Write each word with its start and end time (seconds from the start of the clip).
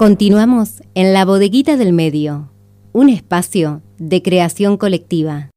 Continuamos 0.00 0.80
en 0.94 1.12
la 1.12 1.26
bodeguita 1.26 1.76
del 1.76 1.92
medio, 1.92 2.50
un 2.92 3.10
espacio 3.10 3.82
de 3.98 4.22
creación 4.22 4.78
colectiva. 4.78 5.50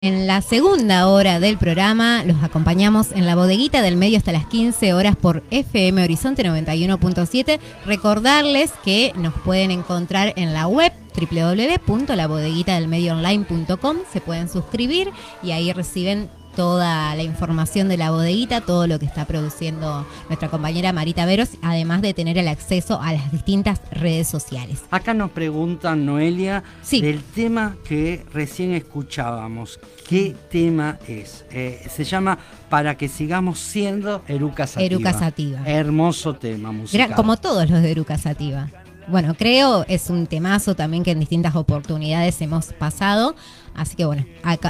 En 0.00 0.26
la 0.26 0.42
segunda 0.42 1.06
hora 1.06 1.38
del 1.38 1.56
programa 1.56 2.24
los 2.24 2.42
acompañamos 2.42 3.12
en 3.12 3.26
la 3.26 3.36
bodeguita 3.36 3.80
del 3.80 3.94
medio 3.94 4.18
hasta 4.18 4.32
las 4.32 4.46
15 4.46 4.92
horas 4.92 5.14
por 5.14 5.44
FM 5.52 6.02
Horizonte 6.02 6.42
91.7. 6.42 7.60
Recordarles 7.86 8.72
que 8.84 9.12
nos 9.14 9.34
pueden 9.34 9.70
encontrar 9.70 10.32
en 10.34 10.52
la 10.52 10.66
web 10.66 10.92
www.labodeguitadelmedioonline.com. 11.14 13.98
Se 14.12 14.20
pueden 14.20 14.48
suscribir 14.48 15.12
y 15.44 15.52
ahí 15.52 15.72
reciben 15.72 16.28
toda 16.54 17.14
la 17.14 17.22
información 17.22 17.88
de 17.88 17.96
la 17.96 18.10
bodeguita, 18.10 18.60
todo 18.60 18.86
lo 18.86 18.98
que 18.98 19.06
está 19.06 19.24
produciendo 19.24 20.06
nuestra 20.28 20.48
compañera 20.48 20.92
Marita 20.92 21.26
Veros, 21.26 21.50
además 21.62 22.02
de 22.02 22.14
tener 22.14 22.38
el 22.38 22.48
acceso 22.48 23.00
a 23.00 23.12
las 23.12 23.32
distintas 23.32 23.80
redes 23.90 24.28
sociales. 24.28 24.82
Acá 24.90 25.14
nos 25.14 25.30
preguntan, 25.30 26.06
Noelia, 26.06 26.62
del 26.90 27.22
tema 27.22 27.76
que 27.84 28.24
recién 28.32 28.72
escuchábamos. 28.72 29.80
¿Qué 30.08 30.34
tema 30.50 30.98
es? 31.08 31.44
Eh, 31.50 31.86
se 31.90 32.04
llama 32.04 32.38
Para 32.68 32.96
que 32.96 33.08
sigamos 33.08 33.58
siendo 33.58 34.22
Eruca 34.28 34.66
Sativa. 34.66 34.86
Eruca 34.86 35.12
Sativa. 35.12 35.60
Hermoso 35.64 36.34
tema 36.34 36.72
musical. 36.72 37.14
como 37.14 37.36
todos 37.36 37.68
los 37.68 37.82
de 37.82 37.90
Eruca 37.90 38.18
Sativa. 38.18 38.68
Bueno, 39.06 39.34
creo 39.34 39.84
es 39.86 40.08
un 40.08 40.26
temazo 40.26 40.74
también 40.74 41.02
que 41.02 41.10
en 41.10 41.20
distintas 41.20 41.54
oportunidades 41.56 42.40
hemos 42.40 42.72
pasado. 42.72 43.34
Así 43.74 43.96
que 43.96 44.04
bueno, 44.04 44.24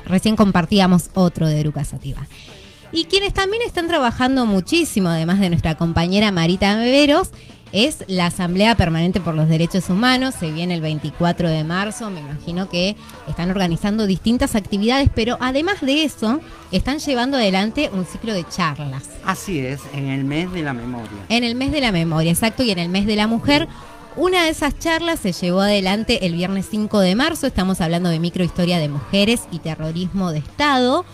recién 0.07 0.37
compartíamos 0.37 1.11
otro 1.15 1.47
de 1.47 1.61
Eruca 1.61 1.85
Sativa. 1.85 2.27
Y 2.93 3.07
quienes 3.07 3.35
también 3.35 3.63
están 3.67 3.89
trabajando 3.89 4.47
muchísimo, 4.47 5.09
además 5.09 5.41
de 5.41 5.49
nuestra 5.51 5.75
compañera 5.75 6.31
Marita 6.31 6.77
Beberos, 6.77 7.31
es 7.75 8.05
la 8.07 8.27
Asamblea 8.27 8.77
Permanente 8.77 9.21
por 9.21 9.35
los 9.35 9.49
Derechos 9.49 9.91
Humanos. 9.91 10.37
Se 10.39 10.53
viene 10.53 10.75
el 10.75 10.81
24 10.81 11.49
de 11.49 11.65
marzo. 11.65 12.09
Me 12.09 12.21
imagino 12.21 12.69
que 12.69 12.95
están 13.27 13.51
organizando 13.51 14.07
distintas 14.07 14.55
actividades, 14.55 15.11
pero 15.13 15.39
además 15.41 15.81
de 15.81 16.05
eso, 16.05 16.41
están 16.71 17.01
llevando 17.01 17.37
adelante 17.37 17.91
un 17.93 18.07
ciclo 18.07 18.33
de 18.33 18.47
charlas. 18.49 19.11
Así 19.25 19.59
es, 19.59 19.81
en 19.93 20.07
el 20.07 20.23
mes 20.23 20.53
de 20.53 20.63
la 20.63 20.73
memoria. 20.73 21.19
En 21.29 21.43
el 21.43 21.57
mes 21.57 21.73
de 21.73 21.81
la 21.81 21.91
memoria, 21.91 22.31
exacto, 22.31 22.63
y 22.63 22.71
en 22.71 22.79
el 22.79 22.91
mes 22.91 23.07
de 23.07 23.17
la 23.17 23.27
mujer. 23.27 23.67
Una 24.17 24.45
de 24.45 24.51
esas 24.51 24.79
charlas 24.79 25.19
se 25.19 25.33
llevó 25.33 25.61
adelante 25.61 26.25
el 26.25 26.35
viernes 26.35 26.69
5 26.71 27.01
de 27.01 27.17
marzo. 27.17 27.49
Estamos 27.49 27.81
hablando 27.81 28.11
de 28.11 28.21
microhistoria 28.21 28.79
de 28.79 28.89
mujeres 28.89 29.43
y 29.51 29.59
terrorismo 29.59 30.31
de 30.31 30.39
Estado. 30.39 31.05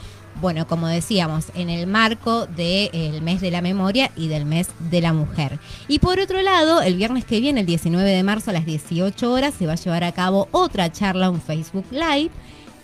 Bueno, 0.42 0.66
como 0.66 0.86
decíamos, 0.86 1.46
en 1.54 1.70
el 1.70 1.86
marco 1.86 2.44
del 2.44 3.22
mes 3.22 3.40
de 3.40 3.50
la 3.50 3.62
memoria 3.62 4.10
y 4.16 4.28
del 4.28 4.44
mes 4.44 4.68
de 4.90 5.00
la 5.00 5.14
mujer. 5.14 5.58
Y 5.88 6.00
por 6.00 6.20
otro 6.20 6.42
lado, 6.42 6.82
el 6.82 6.96
viernes 6.96 7.24
que 7.24 7.40
viene, 7.40 7.60
el 7.60 7.66
19 7.66 8.06
de 8.10 8.22
marzo 8.22 8.50
a 8.50 8.52
las 8.52 8.66
18 8.66 9.32
horas, 9.32 9.54
se 9.58 9.66
va 9.66 9.72
a 9.72 9.76
llevar 9.76 10.04
a 10.04 10.12
cabo 10.12 10.48
otra 10.50 10.92
charla, 10.92 11.30
un 11.30 11.40
Facebook 11.40 11.86
Live 11.90 12.30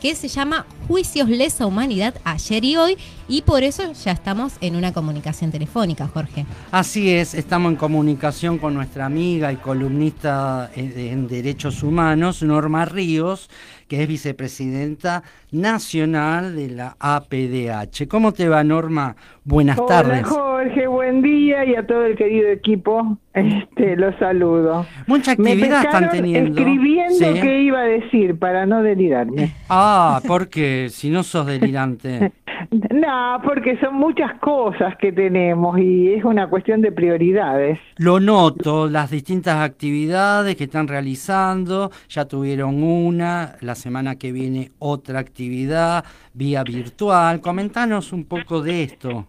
que 0.01 0.15
se 0.15 0.29
llama 0.29 0.67
Juicios 0.89 1.29
Lesa 1.29 1.67
Humanidad 1.67 2.15
ayer 2.25 2.65
y 2.65 2.77
hoy 2.77 2.99
y 3.29 3.43
por 3.43 3.63
eso 3.63 3.93
ya 3.93 4.13
estamos 4.13 4.57
en 4.61 4.77
una 4.77 4.93
comunicación 4.93 5.51
telefónica, 5.51 6.07
Jorge. 6.07 6.47
Así 6.71 7.11
es, 7.15 7.35
estamos 7.35 7.73
en 7.73 7.77
comunicación 7.77 8.59
con 8.59 8.75
nuestra 8.75 9.07
amiga 9.07 9.53
y 9.53 9.57
columnista 9.57 10.71
en 10.75 11.29
Derechos 11.29 11.83
Humanos, 11.83 12.43
Norma 12.43 12.85
Ríos, 12.85 13.49
que 13.89 14.03
es 14.03 14.09
vicepresidenta 14.09 15.23
nacional 15.53 16.57
de 16.57 16.71
la 16.71 16.97
APDH. 16.99 18.09
¿Cómo 18.09 18.33
te 18.33 18.49
va, 18.49 18.65
Norma? 18.65 19.17
Buenas 19.45 19.79
Hola, 19.79 19.89
tardes. 19.89 20.27
Jorge, 20.27 20.87
buen 20.89 21.23
día 21.23 21.65
y 21.65 21.77
a 21.77 21.87
todo 21.87 22.05
el 22.05 22.17
querido 22.17 22.49
equipo, 22.49 23.17
este, 23.33 23.97
los 23.97 24.17
saludo. 24.17 24.87
Mucha 25.07 25.33
actividad 25.33 25.85
están 25.85 26.11
teniendo. 26.11 26.59
Escribiendo 26.59 27.41
qué 27.41 27.61
iba 27.63 27.81
a 27.81 27.85
decir 27.85 28.39
para 28.39 28.67
no 28.67 28.83
delirarme. 28.83 29.53
Ah, 29.69 30.21
porque 30.27 30.89
si 30.91 31.11
no 31.11 31.23
sos 31.23 31.47
delirante. 31.47 32.33
No, 32.71 33.16
porque 33.45 33.79
son 33.79 33.95
muchas 33.95 34.39
cosas 34.41 34.97
que 34.97 35.13
tenemos 35.13 35.79
y 35.79 36.13
es 36.13 36.25
una 36.25 36.49
cuestión 36.49 36.81
de 36.81 36.93
prioridades. 36.93 37.79
Lo 37.99 38.21
noto, 38.21 38.89
las 38.89 39.11
distintas 39.11 39.57
actividades 39.57 40.57
que 40.57 40.65
están 40.65 40.89
realizando, 40.89 41.91
ya 42.09 42.25
tuvieron 42.27 42.83
una, 42.83 43.57
la 43.61 43.75
semana 43.75 44.17
que 44.17 44.33
viene 44.33 44.71
otra 44.79 45.19
actividad 45.21 46.05
vía 46.35 46.63
virtual. 46.63 47.41
Comentanos 47.41 48.13
un 48.13 48.25
poco 48.25 48.63
de 48.63 48.83
esto. 48.83 49.27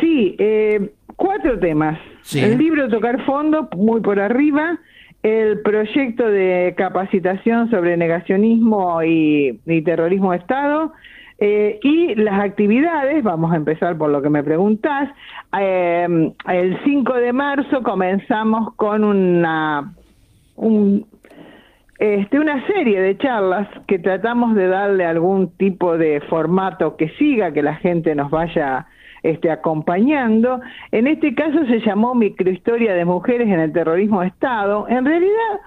Sí, 0.00 0.36
eh, 0.38 0.92
cuatro 1.16 1.58
temas. 1.58 1.98
El 2.34 2.58
libro 2.58 2.88
Tocar 2.88 3.24
Fondo, 3.24 3.68
muy 3.76 4.00
por 4.00 4.20
arriba, 4.20 4.78
el 5.22 5.60
proyecto 5.62 6.26
de 6.26 6.74
capacitación 6.76 7.70
sobre 7.70 7.96
negacionismo 7.96 9.02
y, 9.02 9.60
y 9.66 9.82
terrorismo 9.82 10.32
de 10.32 10.38
Estado, 10.38 10.92
eh, 11.44 11.80
y 11.82 12.14
las 12.14 12.40
actividades, 12.40 13.24
vamos 13.24 13.52
a 13.52 13.56
empezar 13.56 13.98
por 13.98 14.10
lo 14.10 14.22
que 14.22 14.30
me 14.30 14.44
preguntás, 14.44 15.10
eh, 15.58 16.32
el 16.46 16.78
5 16.84 17.14
de 17.14 17.32
marzo 17.32 17.82
comenzamos 17.82 18.74
con 18.76 19.02
una, 19.02 19.92
este, 21.98 22.38
una 22.38 22.64
serie 22.68 23.00
de 23.00 23.18
charlas 23.18 23.66
que 23.88 23.98
tratamos 23.98 24.54
de 24.54 24.68
darle 24.68 25.04
algún 25.04 25.50
tipo 25.56 25.98
de 25.98 26.20
formato 26.30 26.96
que 26.96 27.08
siga, 27.18 27.52
que 27.52 27.62
la 27.64 27.74
gente 27.74 28.14
nos 28.14 28.30
vaya 28.30 28.86
este, 29.24 29.50
acompañando. 29.50 30.60
En 30.92 31.08
este 31.08 31.34
caso 31.34 31.66
se 31.66 31.80
llamó 31.80 32.14
Microhistoria 32.14 32.94
de 32.94 33.04
Mujeres 33.04 33.48
en 33.48 33.58
el 33.58 33.72
Terrorismo 33.72 34.20
de 34.20 34.28
Estado. 34.28 34.86
En 34.88 35.04
realidad 35.04 35.58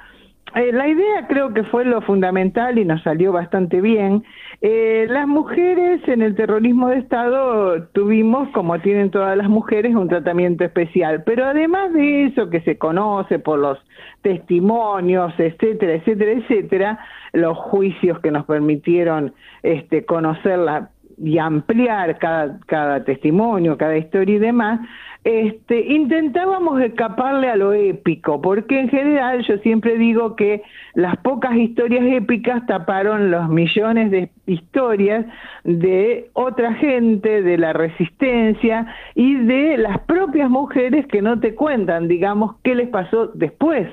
eh, 0.55 0.71
la 0.71 0.87
idea 0.87 1.27
creo 1.27 1.53
que 1.53 1.63
fue 1.63 1.83
lo 1.83 2.01
fundamental 2.01 2.77
y 2.77 2.85
nos 2.85 3.03
salió 3.03 3.33
bastante 3.33 3.81
bien. 3.81 4.23
Eh, 4.61 5.05
las 5.09 5.27
mujeres 5.27 6.01
en 6.07 6.21
el 6.21 6.33
terrorismo 6.35 6.87
de 6.87 6.99
Estado 6.99 7.83
tuvimos, 7.89 8.47
como 8.49 8.79
tienen 8.79 9.11
todas 9.11 9.35
las 9.37 9.49
mujeres, 9.49 9.95
un 9.95 10.07
tratamiento 10.07 10.63
especial. 10.63 11.23
Pero 11.25 11.45
además 11.45 11.91
de 11.93 12.25
eso 12.25 12.49
que 12.49 12.61
se 12.61 12.77
conoce 12.77 13.37
por 13.37 13.59
los 13.59 13.77
testimonios, 14.21 15.33
etcétera, 15.37 15.95
etcétera, 15.95 16.31
etcétera, 16.31 16.99
los 17.33 17.57
juicios 17.57 18.19
que 18.21 18.31
nos 18.31 18.45
permitieron 18.45 19.33
este, 19.61 20.05
conocerla 20.05 20.89
y 21.17 21.37
ampliar 21.37 22.17
cada, 22.17 22.59
cada 22.65 23.03
testimonio, 23.03 23.77
cada 23.77 23.97
historia 23.97 24.35
y 24.35 24.39
demás, 24.39 24.79
este, 25.25 25.79
intentábamos 25.91 26.79
escaparle 26.81 27.49
a 27.49 27.55
lo 27.55 27.73
épico, 27.73 28.39
porque 28.43 28.79
en 28.79 28.89
general 28.89 29.43
yo 29.47 29.57
siempre 29.57 29.97
digo 29.97 30.35
que 30.35 30.61
las 30.93 31.17
pocas 31.17 31.55
historias 31.55 32.05
épicas 32.05 32.63
taparon 32.67 33.31
los 33.31 33.49
millones 33.49 34.11
de 34.11 34.29
historias 34.45 35.25
de 35.63 36.29
otra 36.33 36.75
gente, 36.75 37.41
de 37.41 37.57
la 37.57 37.73
resistencia 37.73 38.85
y 39.15 39.33
de 39.33 39.77
las 39.77 39.99
propias 40.01 40.47
mujeres 40.47 41.07
que 41.07 41.23
no 41.23 41.39
te 41.39 41.55
cuentan, 41.55 42.07
digamos, 42.07 42.57
qué 42.63 42.75
les 42.75 42.89
pasó 42.89 43.25
después 43.33 43.87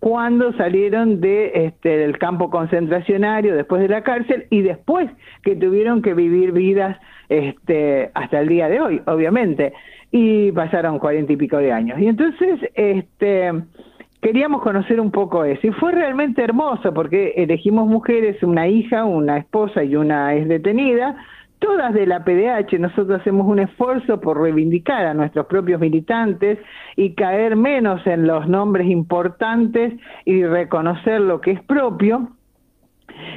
cuando 0.00 0.52
salieron 0.54 1.20
este, 1.22 1.96
del 1.96 2.18
campo 2.18 2.50
concentracionario, 2.50 3.54
después 3.54 3.82
de 3.82 3.88
la 3.88 4.02
cárcel 4.02 4.48
y 4.50 4.62
después 4.62 5.08
que 5.44 5.54
tuvieron 5.54 6.02
que 6.02 6.12
vivir 6.12 6.50
vidas 6.50 6.98
este, 7.28 8.10
hasta 8.14 8.40
el 8.40 8.48
día 8.48 8.68
de 8.68 8.80
hoy, 8.80 9.00
obviamente 9.06 9.72
y 10.12 10.52
pasaron 10.52 10.98
cuarenta 10.98 11.32
y 11.32 11.36
pico 11.36 11.56
de 11.56 11.72
años. 11.72 11.98
Y 11.98 12.06
entonces, 12.06 12.60
este, 12.74 13.50
queríamos 14.20 14.62
conocer 14.62 15.00
un 15.00 15.10
poco 15.10 15.44
eso. 15.44 15.66
Y 15.66 15.72
fue 15.72 15.90
realmente 15.92 16.42
hermoso 16.42 16.92
porque 16.92 17.32
elegimos 17.36 17.88
mujeres, 17.88 18.40
una 18.42 18.68
hija, 18.68 19.04
una 19.04 19.38
esposa 19.38 19.82
y 19.82 19.96
una 19.96 20.34
es 20.34 20.46
detenida, 20.48 21.16
todas 21.58 21.94
de 21.94 22.06
la 22.06 22.24
PDH. 22.24 22.78
Nosotros 22.78 23.20
hacemos 23.20 23.46
un 23.48 23.58
esfuerzo 23.58 24.20
por 24.20 24.38
reivindicar 24.38 25.06
a 25.06 25.14
nuestros 25.14 25.46
propios 25.46 25.80
militantes 25.80 26.58
y 26.94 27.14
caer 27.14 27.56
menos 27.56 28.06
en 28.06 28.26
los 28.26 28.46
nombres 28.46 28.88
importantes 28.88 29.94
y 30.26 30.44
reconocer 30.44 31.22
lo 31.22 31.40
que 31.40 31.52
es 31.52 31.62
propio 31.62 32.28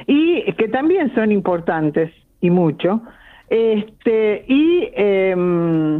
y 0.06 0.52
que 0.52 0.68
también 0.68 1.14
son 1.14 1.32
importantes 1.32 2.12
y 2.42 2.50
mucho. 2.50 3.00
Este, 3.48 4.44
y 4.48 4.88
eh, 4.92 5.98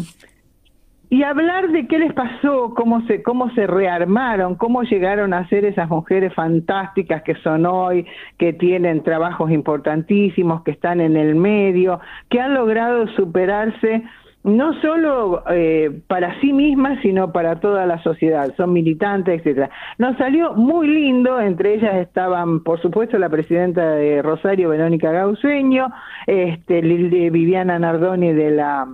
y 1.16 1.22
hablar 1.22 1.70
de 1.70 1.86
qué 1.86 1.98
les 1.98 2.12
pasó, 2.12 2.74
cómo 2.74 3.00
se, 3.06 3.22
cómo 3.22 3.48
se 3.54 3.66
rearmaron, 3.66 4.54
cómo 4.54 4.82
llegaron 4.82 5.32
a 5.32 5.48
ser 5.48 5.64
esas 5.64 5.88
mujeres 5.88 6.34
fantásticas 6.34 7.22
que 7.22 7.34
son 7.36 7.64
hoy, 7.64 8.04
que 8.36 8.52
tienen 8.52 9.02
trabajos 9.02 9.50
importantísimos, 9.50 10.62
que 10.62 10.72
están 10.72 11.00
en 11.00 11.16
el 11.16 11.34
medio, 11.34 12.00
que 12.28 12.38
han 12.38 12.52
logrado 12.52 13.08
superarse 13.16 14.02
no 14.44 14.78
solo 14.82 15.42
eh, 15.50 16.02
para 16.06 16.38
sí 16.42 16.52
mismas, 16.52 17.00
sino 17.00 17.32
para 17.32 17.60
toda 17.60 17.86
la 17.86 18.00
sociedad, 18.02 18.54
son 18.54 18.74
militantes, 18.74 19.38
etcétera. 19.38 19.70
Nos 19.96 20.18
salió 20.18 20.52
muy 20.52 20.86
lindo, 20.86 21.40
entre 21.40 21.76
ellas 21.76 21.96
estaban, 21.96 22.62
por 22.62 22.80
supuesto, 22.82 23.18
la 23.18 23.30
presidenta 23.30 23.92
de 23.92 24.20
Rosario, 24.20 24.68
Verónica 24.68 25.10
Gauseño, 25.10 25.88
este, 26.26 26.82
Viviana 26.82 27.78
Nardoni 27.78 28.34
de 28.34 28.50
la 28.50 28.86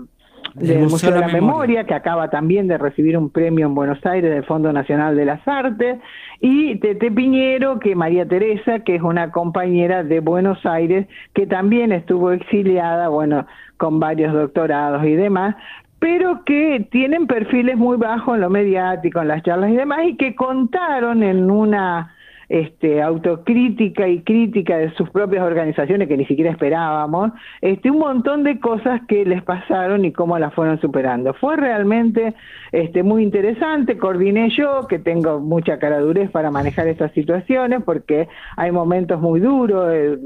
del 0.54 0.80
Museo, 0.80 1.12
de 1.12 1.20
la, 1.20 1.28
Memoria. 1.28 1.84
que 1.84 1.94
acaba 1.94 2.30
también 2.30 2.68
de 2.68 2.78
recibir 2.78 3.16
un 3.16 3.30
premio 3.30 3.66
en 3.66 3.74
Buenos 3.74 4.04
Aires 4.04 4.30
del 4.30 4.44
Fondo 4.44 4.72
Nacional 4.72 5.16
de 5.16 5.24
las 5.24 5.46
Artes, 5.46 5.98
y 6.40 6.76
Tete 6.76 7.10
Piñero, 7.10 7.78
que 7.78 7.94
María 7.94 8.26
Teresa, 8.26 8.80
que 8.80 8.96
es 8.96 9.02
una 9.02 9.30
compañera 9.30 10.02
de 10.02 10.20
Buenos 10.20 10.64
Aires, 10.66 11.06
que 11.34 11.46
también 11.46 11.92
estuvo 11.92 12.32
exiliada, 12.32 13.08
bueno, 13.08 13.46
con 13.76 14.00
varios 14.00 14.32
doctorados 14.32 15.04
y 15.04 15.14
demás, 15.14 15.56
pero 15.98 16.44
que 16.44 16.86
tienen 16.90 17.26
perfiles 17.26 17.76
muy 17.76 17.96
bajos 17.96 18.34
en 18.34 18.40
lo 18.40 18.50
mediático, 18.50 19.20
en 19.20 19.28
las 19.28 19.42
charlas 19.42 19.70
y 19.70 19.76
demás, 19.76 20.00
y 20.04 20.16
que 20.16 20.34
contaron 20.34 21.22
en 21.22 21.50
una 21.50 22.12
este, 22.52 23.00
autocrítica 23.00 24.06
y 24.06 24.20
crítica 24.20 24.76
de 24.76 24.90
sus 24.90 25.08
propias 25.08 25.42
organizaciones 25.42 26.06
que 26.06 26.18
ni 26.18 26.26
siquiera 26.26 26.50
esperábamos, 26.50 27.32
este, 27.62 27.90
un 27.90 27.98
montón 27.98 28.44
de 28.44 28.60
cosas 28.60 29.00
que 29.08 29.24
les 29.24 29.42
pasaron 29.42 30.04
y 30.04 30.12
cómo 30.12 30.38
las 30.38 30.52
fueron 30.52 30.78
superando. 30.78 31.32
Fue 31.32 31.56
realmente 31.56 32.34
este, 32.70 33.02
muy 33.02 33.22
interesante, 33.22 33.96
coordiné 33.96 34.50
yo, 34.50 34.86
que 34.86 34.98
tengo 34.98 35.40
mucha 35.40 35.78
caradurez 35.78 36.30
para 36.30 36.50
manejar 36.50 36.88
estas 36.88 37.10
situaciones, 37.12 37.82
porque 37.84 38.28
hay 38.58 38.70
momentos 38.70 39.18
muy 39.18 39.40
duros. 39.40 39.90
Eh, 39.90 40.18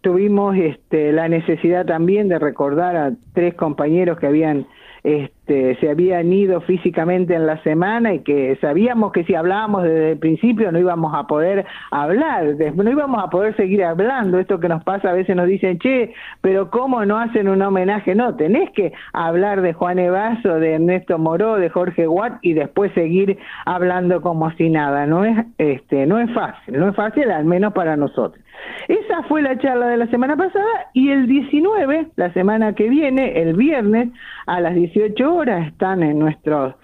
tuvimos 0.00 0.56
este, 0.56 1.12
la 1.12 1.28
necesidad 1.28 1.86
también 1.86 2.26
de 2.26 2.40
recordar 2.40 2.96
a 2.96 3.12
tres 3.34 3.54
compañeros 3.54 4.18
que 4.18 4.26
habían 4.26 4.66
este, 5.06 5.76
se 5.76 5.88
habían 5.88 6.32
ido 6.32 6.60
físicamente 6.62 7.32
en 7.32 7.46
la 7.46 7.62
semana 7.62 8.12
y 8.12 8.24
que 8.24 8.58
sabíamos 8.60 9.12
que 9.12 9.22
si 9.22 9.36
hablábamos 9.36 9.84
desde 9.84 10.10
el 10.12 10.18
principio 10.18 10.72
no 10.72 10.80
íbamos 10.80 11.14
a 11.14 11.28
poder 11.28 11.64
hablar, 11.92 12.56
no 12.74 12.90
íbamos 12.90 13.22
a 13.22 13.30
poder 13.30 13.54
seguir 13.54 13.84
hablando. 13.84 14.40
Esto 14.40 14.58
que 14.58 14.68
nos 14.68 14.82
pasa 14.82 15.10
a 15.10 15.12
veces 15.12 15.36
nos 15.36 15.46
dicen, 15.46 15.78
che, 15.78 16.12
pero 16.40 16.70
¿cómo 16.70 17.04
no 17.04 17.18
hacen 17.18 17.48
un 17.48 17.62
homenaje? 17.62 18.16
No, 18.16 18.34
tenés 18.34 18.68
que 18.72 18.92
hablar 19.12 19.60
de 19.60 19.74
Juan 19.74 20.00
Evaso, 20.00 20.58
de 20.58 20.72
Ernesto 20.72 21.18
Moró, 21.18 21.54
de 21.54 21.70
Jorge 21.70 22.08
Watt 22.08 22.38
y 22.42 22.54
después 22.54 22.90
seguir 22.94 23.38
hablando 23.64 24.20
como 24.20 24.50
si 24.56 24.70
nada. 24.70 25.06
No 25.06 25.24
es, 25.24 25.38
este, 25.58 26.06
no 26.06 26.18
es 26.18 26.34
fácil, 26.34 26.80
no 26.80 26.88
es 26.88 26.96
fácil, 26.96 27.30
al 27.30 27.44
menos 27.44 27.72
para 27.74 27.96
nosotros. 27.96 28.44
Esa 28.88 29.22
fue 29.24 29.42
la 29.42 29.58
charla 29.58 29.88
de 29.88 29.96
la 29.96 30.06
semana 30.08 30.36
pasada 30.36 30.90
y 30.92 31.10
el 31.10 31.26
19, 31.26 32.08
la 32.16 32.32
semana 32.32 32.74
que 32.74 32.88
viene, 32.88 33.40
el 33.40 33.54
viernes, 33.54 34.10
a 34.46 34.60
las 34.60 34.74
18 34.74 35.34
horas, 35.34 35.66
están 35.68 36.02
en 36.02 36.18
nuestros 36.18 36.74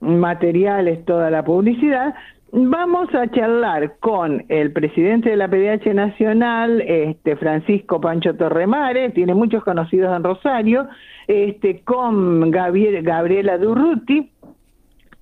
materiales 0.00 1.04
toda 1.04 1.30
la 1.30 1.44
publicidad, 1.44 2.14
Vamos 2.54 3.08
a 3.14 3.30
charlar 3.30 3.94
con 3.98 4.44
el 4.50 4.74
presidente 4.74 5.30
de 5.30 5.36
la 5.36 5.48
PDH 5.48 5.94
Nacional, 5.94 6.82
este 6.82 7.34
Francisco 7.36 7.98
Pancho 7.98 8.36
Torremare, 8.36 9.08
tiene 9.08 9.32
muchos 9.32 9.64
conocidos 9.64 10.14
en 10.14 10.22
Rosario, 10.22 10.86
este 11.28 11.80
con 11.80 12.50
Gabriela 12.50 13.56
Durruti, 13.56 14.30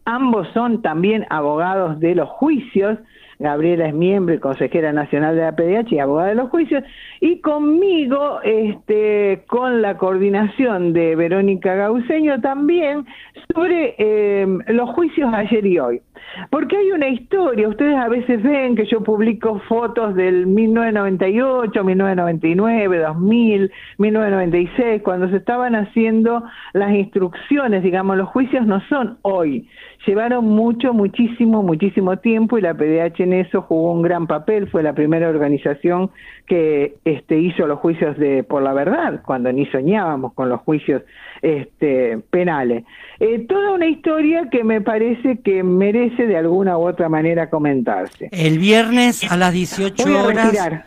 ambos 0.06 0.48
son 0.54 0.82
también 0.82 1.24
abogados 1.30 2.00
de 2.00 2.16
los 2.16 2.28
juicios, 2.30 2.98
Gabriela 3.40 3.88
es 3.88 3.94
miembro 3.94 4.34
y 4.34 4.38
consejera 4.38 4.92
nacional 4.92 5.34
de 5.34 5.42
la 5.42 5.56
PDH 5.56 5.92
y 5.92 5.98
abogada 5.98 6.28
de 6.28 6.34
los 6.34 6.50
juicios, 6.50 6.84
y 7.20 7.40
conmigo, 7.40 8.40
este, 8.44 9.44
con 9.48 9.80
la 9.80 9.96
coordinación 9.96 10.92
de 10.92 11.16
Verónica 11.16 11.74
Gauseño 11.74 12.40
también, 12.42 13.06
sobre 13.52 13.94
eh, 13.98 14.46
los 14.68 14.90
juicios 14.90 15.32
ayer 15.32 15.64
y 15.64 15.78
hoy. 15.78 16.02
Porque 16.50 16.76
hay 16.76 16.92
una 16.92 17.08
historia, 17.08 17.66
ustedes 17.66 17.96
a 17.96 18.08
veces 18.08 18.42
ven 18.42 18.76
que 18.76 18.84
yo 18.84 19.02
publico 19.02 19.58
fotos 19.68 20.14
del 20.14 20.46
1998, 20.46 21.82
1999, 21.82 22.98
2000, 22.98 23.72
1996, 23.98 25.02
cuando 25.02 25.30
se 25.30 25.36
estaban 25.36 25.74
haciendo 25.74 26.44
las 26.74 26.92
instrucciones, 26.92 27.82
digamos, 27.82 28.18
los 28.18 28.28
juicios 28.28 28.66
no 28.66 28.80
son 28.88 29.18
hoy, 29.22 29.66
llevaron 30.06 30.44
mucho, 30.46 30.92
muchísimo, 30.92 31.62
muchísimo 31.62 32.18
tiempo 32.18 32.58
y 32.58 32.62
la 32.62 32.74
PDH 32.74 33.20
en 33.20 33.32
eso 33.34 33.62
jugó 33.62 33.92
un 33.92 34.02
gran 34.02 34.26
papel, 34.26 34.68
fue 34.68 34.82
la 34.82 34.94
primera 34.94 35.28
organización 35.28 36.10
que 36.46 36.96
este, 37.04 37.38
hizo 37.38 37.66
los 37.66 37.78
juicios 37.78 38.18
de 38.18 38.42
por 38.42 38.62
la 38.62 38.72
verdad, 38.72 39.22
cuando 39.24 39.52
ni 39.52 39.66
soñábamos 39.66 40.32
con 40.32 40.48
los 40.48 40.60
juicios 40.62 41.02
este, 41.42 42.18
penales. 42.30 42.84
Eh, 43.20 43.46
toda 43.48 43.72
una 43.72 43.86
historia 43.86 44.48
que 44.50 44.64
me 44.64 44.80
parece 44.80 45.38
que 45.44 45.62
merece 45.62 46.26
de 46.26 46.36
alguna 46.36 46.76
u 46.78 46.88
otra 46.88 47.08
manera 47.08 47.50
comentarse. 47.50 48.28
El 48.32 48.58
viernes 48.58 49.30
a 49.30 49.36
las 49.36 49.52
18 49.52 50.26
horas. 50.26 50.84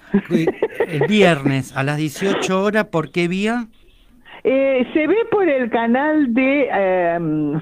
El 0.88 1.08
viernes 1.08 1.76
a 1.76 1.84
las 1.84 1.98
18 1.98 2.62
horas, 2.62 2.86
¿por 2.86 3.12
qué 3.12 3.28
vía? 3.28 3.68
Eh, 4.46 4.86
se 4.94 5.08
ve 5.08 5.16
por 5.32 5.48
el 5.48 5.70
canal 5.70 6.34
de 6.34 6.68
em, 6.70 7.62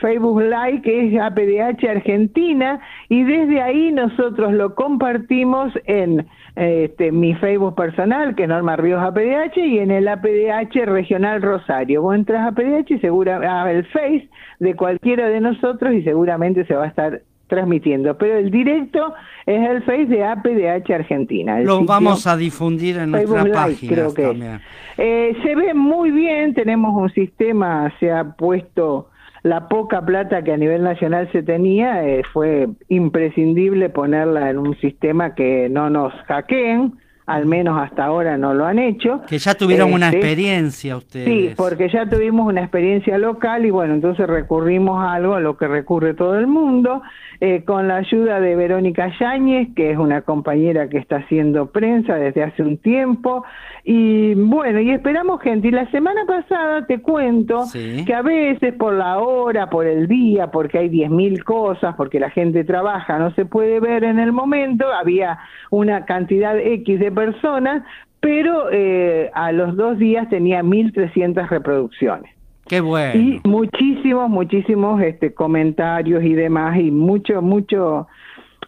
Facebook 0.00 0.42
Live, 0.42 0.82
que 0.82 1.06
es 1.06 1.20
APDH 1.20 1.88
Argentina, 1.88 2.78
y 3.08 3.24
desde 3.24 3.62
ahí 3.62 3.90
nosotros 3.90 4.52
lo 4.52 4.74
compartimos 4.74 5.72
en 5.86 6.26
este, 6.56 7.10
mi 7.10 7.34
Facebook 7.36 7.74
personal, 7.74 8.34
que 8.34 8.42
es 8.42 8.48
Norma 8.50 8.76
Ríos 8.76 9.02
APDH, 9.02 9.56
y 9.56 9.78
en 9.78 9.90
el 9.90 10.06
APDH 10.06 10.84
Regional 10.84 11.40
Rosario. 11.40 12.02
Vos 12.02 12.14
entras 12.14 12.40
a 12.40 12.48
APDH 12.48 12.90
y 12.90 12.98
segura, 12.98 13.62
a 13.62 13.70
el 13.72 13.86
Face 13.86 14.28
de 14.60 14.76
cualquiera 14.76 15.28
de 15.28 15.40
nosotros 15.40 15.94
y 15.94 16.02
seguramente 16.02 16.66
se 16.66 16.74
va 16.74 16.84
a 16.84 16.88
estar 16.88 17.22
transmitiendo, 17.46 18.16
pero 18.16 18.38
el 18.38 18.50
directo 18.50 19.14
es 19.46 19.68
el 19.68 19.82
Face 19.82 20.06
de 20.06 20.24
APDH 20.24 20.90
Argentina. 20.92 21.60
Lo 21.60 21.84
vamos 21.84 22.26
a 22.26 22.36
difundir 22.36 22.96
en 22.98 23.10
nuestra 23.10 23.44
página 23.52 24.08
también. 24.08 24.60
Eh, 24.96 25.36
se 25.42 25.54
ve 25.54 25.74
muy 25.74 26.10
bien, 26.10 26.54
tenemos 26.54 26.94
un 26.94 27.10
sistema, 27.12 27.92
se 27.98 28.12
ha 28.12 28.24
puesto 28.36 29.10
la 29.42 29.68
poca 29.68 30.00
plata 30.00 30.42
que 30.42 30.52
a 30.52 30.56
nivel 30.56 30.82
nacional 30.82 31.30
se 31.30 31.42
tenía, 31.42 32.06
eh, 32.08 32.22
fue 32.32 32.68
imprescindible 32.88 33.90
ponerla 33.90 34.48
en 34.48 34.58
un 34.58 34.74
sistema 34.78 35.34
que 35.34 35.68
no 35.68 35.90
nos 35.90 36.14
hackeen, 36.26 36.94
al 37.26 37.46
menos 37.46 37.80
hasta 37.80 38.04
ahora 38.04 38.36
no 38.36 38.52
lo 38.52 38.66
han 38.66 38.78
hecho. 38.78 39.22
Que 39.26 39.38
ya 39.38 39.54
tuvieron 39.54 39.92
una 39.92 40.06
este, 40.06 40.18
experiencia 40.18 40.96
ustedes. 40.96 41.26
Sí, 41.26 41.54
porque 41.56 41.88
ya 41.88 42.06
tuvimos 42.06 42.46
una 42.46 42.60
experiencia 42.60 43.16
local 43.16 43.64
y 43.64 43.70
bueno, 43.70 43.94
entonces 43.94 44.26
recurrimos 44.26 45.02
a 45.02 45.14
algo 45.14 45.34
a 45.34 45.40
lo 45.40 45.56
que 45.56 45.66
recurre 45.66 46.12
todo 46.12 46.38
el 46.38 46.46
mundo, 46.46 47.02
eh, 47.40 47.64
con 47.64 47.88
la 47.88 47.96
ayuda 47.96 48.40
de 48.40 48.56
Verónica 48.56 49.10
Yáñez, 49.18 49.68
que 49.74 49.90
es 49.90 49.98
una 49.98 50.22
compañera 50.22 50.88
que 50.88 50.98
está 50.98 51.16
haciendo 51.16 51.70
prensa 51.70 52.14
desde 52.16 52.42
hace 52.42 52.62
un 52.62 52.76
tiempo, 52.76 53.44
y 53.84 54.34
bueno, 54.34 54.80
y 54.80 54.90
esperamos 54.90 55.40
gente. 55.40 55.68
Y 55.68 55.70
la 55.70 55.90
semana 55.90 56.26
pasada 56.26 56.86
te 56.86 57.00
cuento 57.00 57.64
que 57.72 58.14
a 58.14 58.22
veces 58.22 58.74
por 58.74 58.94
la 58.94 59.18
hora, 59.18 59.68
por 59.70 59.86
el 59.86 60.08
día, 60.08 60.50
porque 60.50 60.78
hay 60.78 60.88
10.000 60.88 61.42
cosas, 61.42 61.94
porque 61.96 62.20
la 62.20 62.30
gente 62.30 62.64
trabaja, 62.64 63.18
no 63.18 63.30
se 63.34 63.46
puede 63.46 63.80
ver 63.80 64.04
en 64.04 64.18
el 64.18 64.32
momento, 64.32 64.92
había 64.92 65.38
una 65.70 66.04
cantidad 66.04 66.58
X 66.58 67.00
de 67.00 67.13
personas, 67.14 67.82
pero 68.20 68.70
eh, 68.72 69.30
a 69.34 69.52
los 69.52 69.76
dos 69.76 69.98
días 69.98 70.28
tenía 70.30 70.62
1.300 70.62 71.48
reproducciones. 71.48 72.34
Qué 72.66 72.80
bueno. 72.80 73.20
Y 73.20 73.40
muchísimos, 73.44 74.30
muchísimos 74.30 75.02
este, 75.02 75.34
comentarios 75.34 76.24
y 76.24 76.32
demás, 76.32 76.78
y 76.78 76.90
mucho, 76.90 77.42
mucho... 77.42 78.06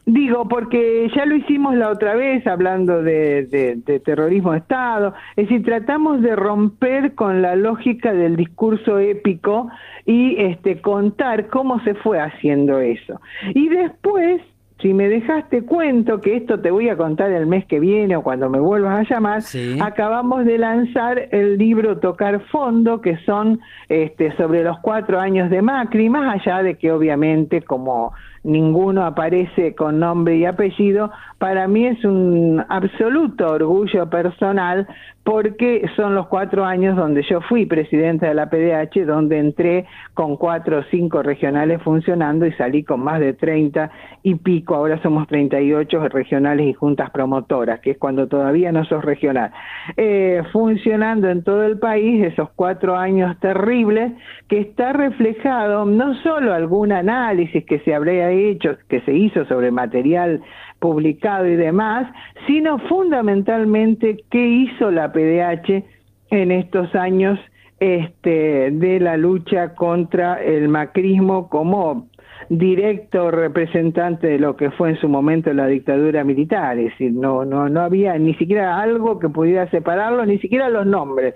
Digo, 0.04 0.46
porque 0.46 1.10
ya 1.16 1.26
lo 1.26 1.34
hicimos 1.34 1.74
la 1.74 1.90
otra 1.90 2.14
vez 2.14 2.46
hablando 2.46 3.02
de, 3.02 3.46
de, 3.46 4.00
terrorismo 4.00 4.52
de 4.52 4.58
Estado, 4.58 5.14
es 5.34 5.48
decir, 5.48 5.64
tratamos 5.64 6.22
de 6.22 6.36
romper 6.36 7.16
con 7.16 7.42
la 7.42 7.56
lógica 7.56 8.12
del 8.12 8.36
discurso 8.36 9.00
épico 9.00 9.68
y 10.04 10.36
este, 10.38 10.80
contar 10.80 11.48
cómo 11.48 11.80
se 11.80 11.94
fue 11.94 12.20
haciendo 12.20 12.78
eso. 12.78 13.20
Y 13.52 13.68
después 13.68 14.42
si 14.80 14.92
me 14.92 15.09
dejaste 15.09 15.62
cuento, 15.62 16.21
que 16.21 16.37
esto 16.37 16.61
te 16.61 16.71
voy 16.71 16.90
a 16.90 16.97
contar 16.97 17.30
el 17.33 17.47
mes 17.47 17.64
que 17.64 17.80
viene 17.80 18.14
o 18.16 18.23
cuando 18.23 18.50
me 18.50 18.61
vuelvas 18.61 18.99
a 18.99 19.14
llamar, 19.14 19.42
acabamos 19.80 20.45
de 20.45 20.59
lanzar 20.59 21.28
el 21.30 21.56
libro 21.56 21.99
Tocar 21.99 22.40
Fondo, 22.50 23.00
que 23.00 23.16
son 23.25 23.59
este, 23.88 24.37
sobre 24.37 24.62
los 24.62 24.78
cuatro 24.80 25.18
años 25.18 25.49
de 25.50 25.62
Macri, 25.62 26.11
más 26.11 26.35
allá 26.35 26.62
de 26.62 26.76
que 26.76 26.92
obviamente 26.92 27.62
como 27.62 28.12
ninguno 28.45 29.04
aparece 29.04 29.75
con 29.75 29.99
nombre 29.99 30.37
y 30.37 30.45
apellido, 30.45 31.11
para 31.38 31.66
mí 31.66 31.87
es 31.87 32.04
un 32.04 32.64
absoluto 32.68 33.50
orgullo 33.50 34.09
personal 34.09 34.87
porque 35.26 35.85
son 35.97 36.14
los 36.14 36.28
cuatro 36.28 36.64
años 36.64 36.95
donde 36.95 37.25
yo 37.25 37.40
fui 37.40 37.66
presidenta 37.66 38.28
de 38.28 38.35
la 38.35 38.49
PDH, 38.49 39.04
donde 39.04 39.40
entré 39.40 39.85
con 40.14 40.37
cuatro 40.37 40.78
o 40.78 40.83
cinco 40.85 41.21
regionales 41.21 41.83
funcionando 41.83 42.47
y 42.47 42.52
salí 42.52 42.85
con 42.85 43.00
más 43.00 43.18
de 43.18 43.33
30 43.33 43.90
y 44.23 44.37
pico, 44.37 44.76
ahora 44.76 45.02
somos 45.02 45.26
38 45.26 46.09
regionales 46.11 46.68
y 46.68 46.75
juntas 46.75 47.11
promotoras, 47.11 47.80
que 47.80 47.90
es 47.90 47.99
cuando 47.99 48.28
todavía 48.28 48.71
no 48.71 48.85
sos 48.85 49.04
regional, 49.04 49.50
eh, 49.97 50.45
funcionando 50.52 51.28
en 51.28 51.42
todo 51.42 51.64
el 51.64 51.80
país 51.80 52.25
esos 52.25 52.50
cuatro 52.54 52.97
años 52.97 53.37
terribles, 53.40 54.12
que 54.47 54.61
está 54.61 54.92
reflejado 54.92 55.87
no 55.87 56.14
solo 56.23 56.54
algún 56.54 56.92
análisis 56.92 57.64
que 57.64 57.80
se 57.80 57.97
habría 57.97 58.30
hecho, 58.30 58.76
que 58.88 59.00
se 59.00 59.12
hizo 59.12 59.45
sobre 59.47 59.73
material 59.73 60.40
publicado 60.78 61.47
y 61.47 61.56
demás, 61.56 62.11
sino 62.47 62.78
fundamentalmente 62.78 64.25
qué 64.30 64.47
hizo 64.47 64.90
la 64.90 65.12
PDH 65.12 65.85
en 66.30 66.50
estos 66.50 66.95
años 66.95 67.38
este, 67.80 68.71
de 68.71 69.00
la 69.00 69.16
lucha 69.16 69.75
contra 69.75 70.42
el 70.42 70.68
macrismo 70.68 71.49
como 71.49 72.09
directo 72.49 73.30
representante 73.30 74.28
de 74.28 74.38
lo 74.38 74.56
que 74.56 74.71
fue 74.71 74.90
en 74.90 74.97
su 74.97 75.09
momento 75.09 75.52
la 75.52 75.66
dictadura 75.66 76.23
militar, 76.23 76.78
es 76.78 76.90
decir, 76.90 77.12
no, 77.12 77.45
no, 77.45 77.68
no 77.68 77.80
había 77.80 78.16
ni 78.18 78.35
siquiera 78.35 78.80
algo 78.80 79.18
que 79.18 79.28
pudiera 79.28 79.68
separarlo, 79.71 80.25
ni 80.25 80.38
siquiera 80.38 80.68
los 80.68 80.87
nombres, 80.87 81.35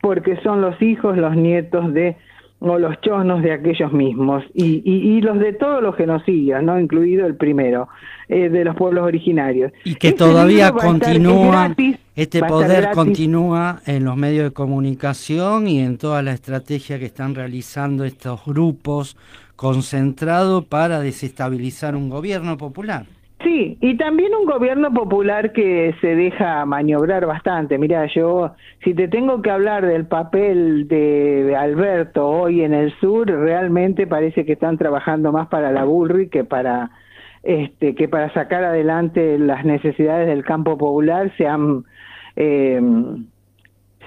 porque 0.00 0.36
son 0.42 0.60
los 0.60 0.80
hijos, 0.80 1.16
los 1.16 1.36
nietos 1.36 1.92
de 1.92 2.16
o 2.60 2.78
los 2.78 3.00
chonos 3.00 3.42
de 3.42 3.52
aquellos 3.52 3.92
mismos 3.92 4.44
y, 4.52 4.82
y, 4.84 5.20
los 5.20 5.38
de 5.38 5.52
todos 5.52 5.82
los 5.82 5.94
genocidios, 5.94 6.62
no 6.62 6.78
incluido 6.78 7.26
el 7.26 7.36
primero, 7.36 7.88
eh, 8.28 8.48
de 8.48 8.64
los 8.64 8.74
pueblos 8.74 9.04
originarios. 9.04 9.72
Y 9.84 9.94
que 9.94 10.08
este 10.08 10.18
todavía 10.18 10.72
continúa, 10.72 11.74
este 12.16 12.42
poder 12.42 12.90
continúa 12.92 13.80
en 13.86 14.04
los 14.04 14.16
medios 14.16 14.44
de 14.44 14.50
comunicación 14.50 15.68
y 15.68 15.80
en 15.80 15.98
toda 15.98 16.20
la 16.22 16.32
estrategia 16.32 16.98
que 16.98 17.06
están 17.06 17.34
realizando 17.34 18.04
estos 18.04 18.44
grupos 18.44 19.16
concentrados 19.54 20.64
para 20.64 21.00
desestabilizar 21.00 21.94
un 21.94 22.08
gobierno 22.08 22.56
popular. 22.56 23.06
Sí, 23.58 23.76
y 23.80 23.96
también 23.96 24.30
un 24.36 24.46
gobierno 24.46 24.94
popular 24.94 25.52
que 25.52 25.92
se 26.00 26.14
deja 26.14 26.64
maniobrar 26.64 27.26
bastante. 27.26 27.76
Mira, 27.76 28.06
yo, 28.06 28.52
si 28.84 28.94
te 28.94 29.08
tengo 29.08 29.42
que 29.42 29.50
hablar 29.50 29.84
del 29.84 30.06
papel 30.06 30.86
de 30.86 31.56
Alberto 31.58 32.28
hoy 32.28 32.62
en 32.62 32.72
el 32.72 32.94
sur, 33.00 33.28
realmente 33.28 34.06
parece 34.06 34.44
que 34.44 34.52
están 34.52 34.78
trabajando 34.78 35.32
más 35.32 35.48
para 35.48 35.72
la 35.72 35.82
Bullrich 35.82 36.30
que 36.30 36.44
para 36.44 36.92
este 37.42 37.96
que 37.96 38.06
para 38.06 38.32
sacar 38.32 38.62
adelante 38.62 39.36
las 39.40 39.64
necesidades 39.64 40.28
del 40.28 40.44
campo 40.44 40.78
popular 40.78 41.32
se 41.36 41.48
han 41.48 41.84
eh, 42.36 42.80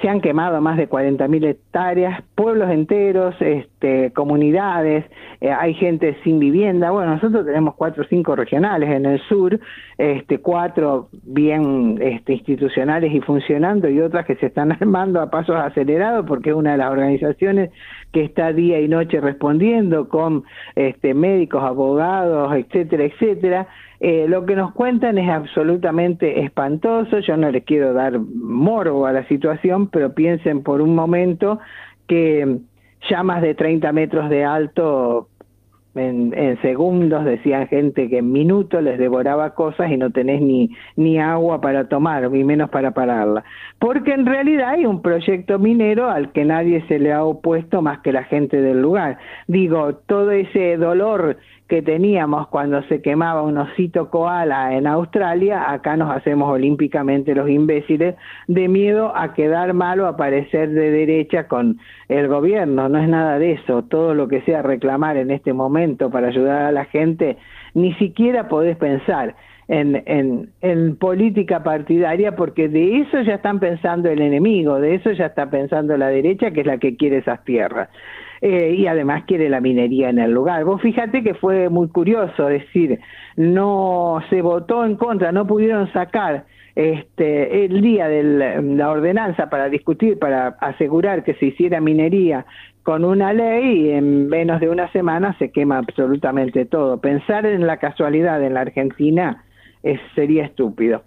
se 0.02 0.08
han 0.08 0.22
quemado 0.22 0.62
más 0.62 0.78
de 0.78 0.90
40.000 0.90 1.46
hectáreas, 1.46 2.24
pueblos 2.36 2.70
enteros, 2.70 3.36
este, 3.42 3.71
comunidades, 4.14 5.06
eh, 5.40 5.52
hay 5.52 5.74
gente 5.74 6.18
sin 6.24 6.40
vivienda. 6.40 6.92
Bueno, 6.92 7.16
nosotros 7.16 7.46
tenemos 7.46 7.76
cuatro 7.76 8.04
o 8.04 8.08
cinco 8.08 8.36
regionales 8.36 8.90
en 8.90 9.06
el 9.06 9.20
sur, 9.28 9.60
este, 9.98 10.40
cuatro 10.40 11.10
bien 11.24 11.98
este, 12.02 12.34
institucionales 12.34 13.14
y 13.14 13.22
funcionando 13.22 13.90
y 13.90 14.00
otras 14.00 14.26
que 14.26 14.36
se 14.36 14.48
están 14.48 14.72
armando 14.80 15.22
a 15.22 15.30
pasos 15.30 15.56
acelerados 15.56 16.26
porque 16.28 16.52
es 16.52 16.56
una 16.56 16.74
de 16.74 16.78
las 16.78 16.92
organizaciones 16.92 17.72
que 18.12 18.24
está 18.24 18.54
día 18.54 18.80
y 18.80 18.88
noche 18.88 19.20
respondiendo 19.20 20.10
con 20.10 20.44
este, 20.76 21.14
médicos, 21.14 21.64
abogados, 21.64 22.54
etcétera, 22.54 23.06
etcétera. 23.06 23.68
Eh, 24.00 24.26
lo 24.28 24.46
que 24.46 24.56
nos 24.56 24.74
cuentan 24.74 25.18
es 25.18 25.30
absolutamente 25.30 26.42
espantoso, 26.42 27.20
yo 27.20 27.38
no 27.38 27.52
les 27.52 27.64
quiero 27.64 27.94
dar 27.94 28.20
morbo 28.20 29.06
a 29.06 29.14
la 29.14 29.28
situación, 29.28 29.90
pero 29.90 30.14
piensen 30.16 30.64
por 30.64 30.82
un 30.82 30.96
momento 30.96 31.60
que 32.08 32.62
llamas 33.10 33.42
de 33.42 33.56
30 33.56 33.92
metros 33.92 34.30
de 34.30 34.44
alto 34.44 35.28
en, 35.96 36.62
segundos, 36.62 37.26
decían 37.26 37.68
gente 37.68 38.10
que 38.10 38.20
en 38.20 38.32
minutos 38.32 38.82
les 38.82 38.98
devoraba 38.98 39.54
cosas 39.56 39.92
y 39.92 39.98
no 39.98 40.10
tenés 40.10 40.42
ni, 40.42 40.70
ni 40.96 41.20
agua 41.20 41.60
para 41.60 41.90
tomar, 41.90 42.30
ni 42.32 42.44
menos 42.44 42.70
para 42.70 42.92
pararla. 42.92 43.44
Porque 43.80 44.14
en 44.14 44.26
realidad 44.26 44.70
hay 44.70 44.86
un 44.86 45.02
proyecto 45.02 45.60
minero 45.60 46.10
al 46.10 46.32
que 46.32 46.46
nadie 46.46 46.86
se 46.88 47.00
le 47.00 47.12
ha 47.12 47.24
opuesto 47.24 47.82
más 47.82 48.00
que 48.00 48.14
la 48.14 48.24
gente 48.24 48.62
del 48.62 48.82
lugar. 48.82 49.18
Digo, 49.48 49.96
todo 49.96 50.32
ese 50.32 50.78
dolor 50.78 51.38
que 51.72 51.82
teníamos 51.82 52.50
cuando 52.50 52.84
se 52.90 53.02
quemaba 53.02 53.44
un 53.44 53.58
osito 53.58 54.10
koala 54.10 54.76
en 54.76 54.88
Australia, 54.88 55.72
acá 55.72 55.96
nos 55.96 56.14
hacemos 56.14 56.50
olímpicamente 56.50 57.34
los 57.34 57.50
imbéciles 57.50 58.16
de 58.50 58.68
miedo 58.68 59.16
a 59.16 59.34
quedar 59.34 59.74
mal 59.74 60.02
o 60.02 60.08
aparecer 60.08 60.72
de 60.72 60.92
derecha 60.92 61.48
con 61.48 61.80
el 62.10 62.28
gobierno. 62.28 62.90
No 62.90 63.00
es 63.00 63.08
nada 63.08 63.40
de 63.40 63.54
eso. 63.54 63.84
Todo 63.84 64.14
lo 64.14 64.28
que 64.28 64.42
sea 64.42 64.62
reclamar 64.62 65.16
en 65.16 65.32
este 65.32 65.54
momento 65.54 66.10
para 66.10 66.28
ayudar 66.28 66.64
a 66.64 66.74
la 66.74 66.84
gente, 66.84 67.38
ni 67.74 67.94
siquiera 67.94 68.50
podés 68.50 68.76
pensar. 68.76 69.38
En, 69.70 70.04
en, 70.06 70.50
en, 70.60 70.98
política 70.98 71.64
partidaria, 71.64 72.36
porque 72.36 72.68
de 72.68 72.98
eso 72.98 73.22
ya 73.22 73.36
están 73.36 73.62
pensando 73.62 74.10
el 74.10 74.22
enemigo, 74.22 74.82
de 74.82 74.96
eso 74.96 75.12
ya 75.12 75.28
está 75.28 75.50
pensando 75.50 75.96
la 75.96 76.10
derecha, 76.10 76.52
que 76.52 76.60
es 76.60 76.68
la 76.68 76.78
que 76.78 76.98
quiere 76.98 77.20
esas 77.20 77.42
tierras. 77.46 77.88
Eh, 78.42 78.74
y 78.76 78.88
además 78.88 79.26
quiere 79.28 79.50
la 79.50 79.62
minería 79.62 80.10
en 80.10 80.18
el 80.18 80.32
lugar. 80.32 80.66
Vos 80.66 80.82
fíjate 80.82 81.22
que 81.22 81.36
fue 81.36 81.70
muy 81.70 81.90
curioso, 81.90 82.48
decir, 82.48 83.00
no 83.36 84.20
se 84.32 84.42
votó 84.42 84.84
en 84.84 84.96
contra, 84.96 85.32
no 85.32 85.46
pudieron 85.46 85.94
sacar 85.94 86.46
este, 86.76 87.66
el 87.66 87.82
día 87.82 88.08
de 88.08 88.24
la 88.64 88.90
ordenanza 88.90 89.48
para 89.52 89.70
discutir, 89.70 90.18
para 90.18 90.48
asegurar 90.60 91.24
que 91.24 91.36
se 91.36 91.48
hiciera 91.48 91.80
minería 91.82 92.48
con 92.82 93.06
una 93.06 93.32
ley 93.32 93.82
y 93.82 93.92
en 93.92 94.28
menos 94.28 94.60
de 94.60 94.70
una 94.70 94.92
semana 94.92 95.36
se 95.38 95.52
quema 95.52 95.78
absolutamente 95.78 96.66
todo. 96.66 97.00
Pensar 97.00 97.46
en 97.46 97.68
la 97.68 97.78
casualidad 97.78 98.44
en 98.44 98.56
la 98.56 98.62
Argentina 98.62 99.44
sería 100.16 100.46
estúpido. 100.46 101.04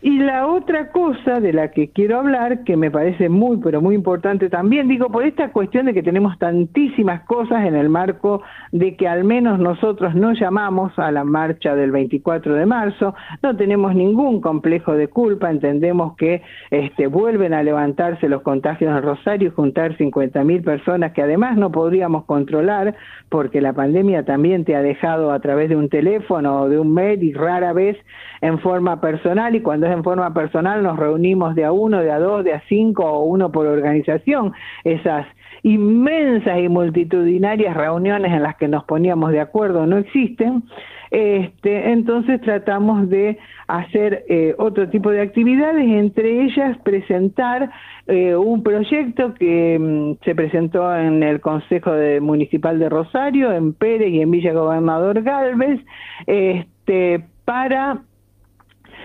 Y 0.00 0.20
la 0.20 0.46
otra 0.46 0.92
cosa 0.92 1.40
de 1.40 1.52
la 1.52 1.72
que 1.72 1.90
quiero 1.90 2.20
hablar, 2.20 2.62
que 2.62 2.76
me 2.76 2.88
parece 2.88 3.28
muy, 3.28 3.56
pero 3.56 3.80
muy 3.80 3.96
importante 3.96 4.48
también, 4.48 4.86
digo, 4.86 5.08
por 5.10 5.24
esta 5.24 5.50
cuestión 5.50 5.86
de 5.86 5.94
que 5.94 6.04
tenemos 6.04 6.38
tantísimas 6.38 7.22
cosas 7.24 7.66
en 7.66 7.74
el 7.74 7.88
marco 7.88 8.40
de 8.70 8.96
que 8.96 9.08
al 9.08 9.24
menos 9.24 9.58
nosotros 9.58 10.14
no 10.14 10.34
llamamos 10.34 10.96
a 11.00 11.10
la 11.10 11.24
marcha 11.24 11.74
del 11.74 11.90
24 11.90 12.54
de 12.54 12.64
marzo, 12.64 13.14
no 13.42 13.56
tenemos 13.56 13.92
ningún 13.96 14.40
complejo 14.40 14.92
de 14.92 15.08
culpa, 15.08 15.50
entendemos 15.50 16.14
que 16.16 16.42
este, 16.70 17.08
vuelven 17.08 17.52
a 17.52 17.64
levantarse 17.64 18.28
los 18.28 18.42
contagios 18.42 18.96
en 18.96 19.02
Rosario 19.02 19.48
y 19.48 19.52
juntar 19.52 19.96
50.000 19.96 20.62
personas 20.62 21.12
que 21.12 21.22
además 21.22 21.56
no 21.56 21.72
podríamos 21.72 22.24
controlar 22.24 22.94
porque 23.28 23.60
la 23.60 23.72
pandemia 23.72 24.24
también 24.24 24.64
te 24.64 24.76
ha 24.76 24.82
dejado 24.82 25.32
a 25.32 25.40
través 25.40 25.68
de 25.68 25.76
un 25.76 25.88
teléfono 25.88 26.62
o 26.62 26.68
de 26.68 26.78
un 26.78 26.94
mail 26.94 27.20
y 27.22 27.32
rara 27.32 27.72
vez 27.72 27.96
en 28.40 28.60
forma 28.60 29.00
personal 29.00 29.47
y 29.54 29.60
cuando 29.60 29.86
es 29.86 29.92
en 29.92 30.04
forma 30.04 30.32
personal 30.32 30.82
nos 30.82 30.98
reunimos 30.98 31.54
de 31.54 31.64
a 31.64 31.72
uno, 31.72 32.00
de 32.00 32.10
a 32.10 32.18
dos, 32.18 32.44
de 32.44 32.52
a 32.52 32.62
cinco 32.68 33.04
o 33.04 33.24
uno 33.24 33.50
por 33.50 33.66
organización. 33.66 34.52
Esas 34.84 35.26
inmensas 35.62 36.58
y 36.60 36.68
multitudinarias 36.68 37.76
reuniones 37.76 38.32
en 38.32 38.42
las 38.42 38.56
que 38.56 38.68
nos 38.68 38.84
poníamos 38.84 39.32
de 39.32 39.40
acuerdo 39.40 39.86
no 39.86 39.98
existen. 39.98 40.64
Este, 41.10 41.90
entonces 41.90 42.40
tratamos 42.42 43.08
de 43.08 43.38
hacer 43.66 44.24
eh, 44.28 44.54
otro 44.58 44.90
tipo 44.90 45.10
de 45.10 45.22
actividades, 45.22 45.84
entre 45.84 46.44
ellas 46.44 46.76
presentar 46.82 47.70
eh, 48.06 48.36
un 48.36 48.62
proyecto 48.62 49.32
que 49.34 49.78
mm, 49.78 50.24
se 50.24 50.34
presentó 50.34 50.94
en 50.94 51.22
el 51.22 51.40
Consejo 51.40 51.92
Municipal 52.20 52.78
de 52.78 52.88
Rosario, 52.88 53.52
en 53.52 53.72
Pérez 53.72 54.10
y 54.10 54.20
en 54.20 54.30
Villa 54.30 54.52
Gobernador 54.52 55.22
Galvez, 55.22 55.80
este, 56.26 57.24
para 57.44 58.02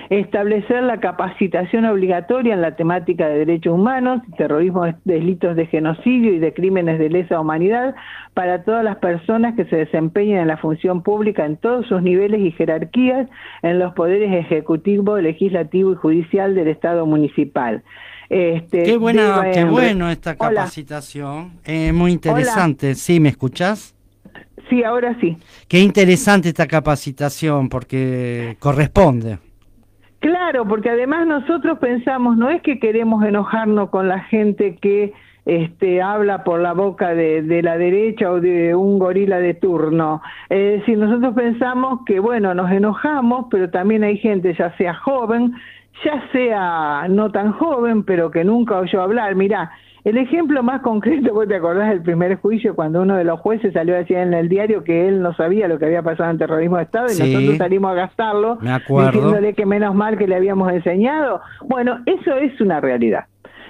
establecer 0.09 0.83
la 0.83 0.99
capacitación 0.99 1.85
obligatoria 1.85 2.53
en 2.53 2.61
la 2.61 2.75
temática 2.75 3.27
de 3.27 3.39
derechos 3.39 3.73
humanos, 3.73 4.21
terrorismo, 4.37 4.85
delitos 5.05 5.55
de 5.55 5.65
genocidio 5.67 6.33
y 6.33 6.39
de 6.39 6.53
crímenes 6.53 6.99
de 6.99 7.09
lesa 7.09 7.39
humanidad 7.39 7.95
para 8.33 8.63
todas 8.63 8.83
las 8.83 8.97
personas 8.97 9.55
que 9.55 9.65
se 9.65 9.77
desempeñen 9.77 10.39
en 10.39 10.47
la 10.47 10.57
función 10.57 11.03
pública 11.03 11.45
en 11.45 11.57
todos 11.57 11.87
sus 11.87 12.01
niveles 12.01 12.41
y 12.41 12.51
jerarquías 12.51 13.27
en 13.61 13.79
los 13.79 13.93
poderes 13.93 14.33
ejecutivo, 14.33 15.17
legislativo 15.17 15.93
y 15.93 15.95
judicial 15.95 16.55
del 16.55 16.67
Estado 16.67 17.05
municipal. 17.05 17.83
Este, 18.29 18.83
qué 18.83 18.97
buena, 18.97 19.51
qué 19.53 19.63
bueno 19.63 20.09
esta 20.09 20.35
capacitación, 20.35 21.51
eh, 21.65 21.91
muy 21.91 22.11
interesante. 22.11 22.95
¿Sí 22.95 23.19
me 23.19 23.29
escuchás? 23.29 23.93
Sí, 24.69 24.83
ahora 24.83 25.15
sí. 25.19 25.37
Qué 25.67 25.79
interesante 25.79 26.49
esta 26.49 26.65
capacitación 26.67 27.69
porque 27.69 28.55
corresponde. 28.59 29.37
Claro, 30.23 30.65
porque 30.65 30.89
además 30.89 31.27
nosotros 31.27 31.79
pensamos, 31.79 32.37
no 32.37 32.49
es 32.49 32.61
que 32.61 32.79
queremos 32.79 33.25
enojarnos 33.25 33.89
con 33.89 34.07
la 34.07 34.21
gente 34.21 34.77
que 34.77 35.11
este, 35.45 36.01
habla 36.01 36.45
por 36.45 36.61
la 36.61 36.71
boca 36.71 37.13
de, 37.13 37.41
de, 37.41 37.61
la 37.61 37.77
derecha 37.77 38.31
o 38.31 38.39
de 38.39 38.73
un 38.73 38.99
gorila 38.99 39.39
de 39.39 39.53
turno. 39.53 40.21
Es 40.47 40.79
decir, 40.79 40.97
nosotros 40.97 41.33
pensamos 41.35 42.05
que, 42.05 42.21
bueno, 42.21 42.53
nos 42.53 42.71
enojamos, 42.71 43.47
pero 43.51 43.69
también 43.69 44.05
hay 44.05 44.17
gente, 44.17 44.55
ya 44.57 44.73
sea 44.77 44.93
joven, 44.93 45.55
ya 46.05 46.23
sea 46.31 47.07
no 47.09 47.29
tan 47.29 47.51
joven, 47.51 48.03
pero 48.03 48.31
que 48.31 48.45
nunca 48.45 48.77
oyó 48.79 49.01
hablar. 49.01 49.35
Mirá, 49.35 49.71
el 50.03 50.17
ejemplo 50.17 50.63
más 50.63 50.81
concreto, 50.81 51.33
vos 51.33 51.47
te 51.47 51.55
acordás 51.55 51.89
del 51.89 52.01
primer 52.01 52.35
juicio 52.37 52.75
cuando 52.75 53.01
uno 53.01 53.15
de 53.15 53.23
los 53.23 53.39
jueces 53.39 53.73
salió 53.73 53.95
a 53.95 53.99
decir 53.99 54.17
en 54.17 54.33
el 54.33 54.49
diario 54.49 54.83
que 54.83 55.07
él 55.07 55.21
no 55.21 55.33
sabía 55.33 55.67
lo 55.67 55.79
que 55.79 55.85
había 55.85 56.01
pasado 56.01 56.29
en 56.29 56.37
terrorismo 56.37 56.77
de 56.77 56.83
Estado 56.83 57.07
y 57.07 57.17
nosotros 57.17 57.57
salimos 57.57 57.91
a 57.91 57.95
gastarlo 57.95 58.57
diciéndole 58.57 59.53
que 59.53 59.65
menos 59.65 59.95
mal 59.95 60.17
que 60.17 60.27
le 60.27 60.35
habíamos 60.35 60.71
enseñado. 60.71 61.41
Bueno, 61.67 61.99
eso 62.05 62.35
es 62.35 62.59
una 62.59 62.81
realidad. 62.81 63.25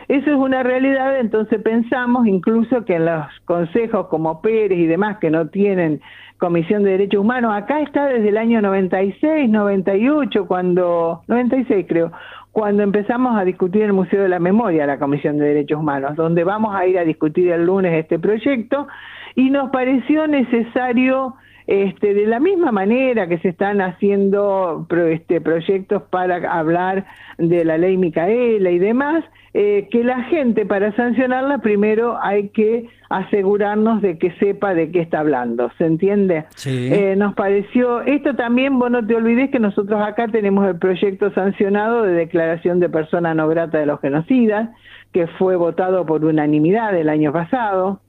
Eso 0.07 0.31
es 0.31 0.35
una 0.35 0.63
realidad, 0.63 1.17
entonces 1.19 1.61
pensamos 1.61 2.27
incluso 2.27 2.83
que 2.83 2.95
en 2.95 3.05
los 3.05 3.25
consejos 3.45 4.07
como 4.07 4.41
Pérez 4.41 4.77
y 4.77 4.85
demás 4.85 5.17
que 5.19 5.29
no 5.29 5.47
tienen 5.47 6.01
Comisión 6.37 6.83
de 6.83 6.91
Derechos 6.91 7.21
Humanos, 7.21 7.53
acá 7.55 7.81
está 7.81 8.07
desde 8.07 8.29
el 8.29 8.37
año 8.37 8.61
96, 8.61 9.49
98, 9.49 10.45
cuando, 10.45 11.21
96 11.27 11.85
creo, 11.87 12.11
cuando 12.51 12.83
empezamos 12.83 13.35
a 13.35 13.43
discutir 13.45 13.83
el 13.83 13.93
Museo 13.93 14.21
de 14.21 14.29
la 14.29 14.39
Memoria, 14.39 14.85
la 14.85 14.99
Comisión 14.99 15.37
de 15.37 15.45
Derechos 15.45 15.79
Humanos, 15.79 16.15
donde 16.15 16.43
vamos 16.43 16.75
a 16.75 16.85
ir 16.85 16.99
a 16.99 17.03
discutir 17.03 17.51
el 17.51 17.65
lunes 17.65 17.93
este 17.93 18.19
proyecto, 18.19 18.87
y 19.35 19.49
nos 19.49 19.71
pareció 19.71 20.27
necesario 20.27 21.35
este, 21.65 22.13
de 22.13 22.27
la 22.27 22.39
misma 22.39 22.71
manera 22.71 23.27
que 23.27 23.37
se 23.39 23.49
están 23.49 23.81
haciendo 23.81 24.85
este, 25.09 25.39
proyectos 25.39 26.03
para 26.03 26.35
hablar 26.51 27.05
de 27.37 27.63
la 27.63 27.77
ley 27.77 27.97
Micaela 27.97 28.69
y 28.69 28.79
demás, 28.79 29.23
eh, 29.53 29.87
que 29.91 30.03
la 30.03 30.23
gente 30.23 30.65
para 30.65 30.95
sancionarla 30.95 31.59
primero 31.59 32.17
hay 32.21 32.49
que 32.49 32.89
asegurarnos 33.17 34.01
de 34.01 34.17
que 34.17 34.31
sepa 34.33 34.73
de 34.73 34.91
qué 34.91 35.01
está 35.01 35.19
hablando, 35.19 35.71
¿se 35.77 35.85
entiende? 35.85 36.45
Sí. 36.55 36.89
Eh, 36.91 37.15
nos 37.15 37.35
pareció, 37.35 38.01
esto 38.01 38.35
también, 38.35 38.79
vos 38.79 38.89
no 38.89 39.05
te 39.05 39.15
olvides 39.15 39.51
que 39.51 39.59
nosotros 39.59 40.01
acá 40.01 40.27
tenemos 40.27 40.67
el 40.67 40.77
proyecto 40.79 41.31
sancionado 41.33 42.03
de 42.03 42.13
declaración 42.13 42.79
de 42.79 42.89
persona 42.89 43.33
no 43.33 43.47
grata 43.47 43.77
de 43.77 43.85
los 43.85 43.99
genocidas, 43.99 44.69
que 45.11 45.27
fue 45.27 45.55
votado 45.55 46.05
por 46.05 46.25
unanimidad 46.25 46.95
el 46.95 47.07
año 47.07 47.31
pasado, 47.31 48.01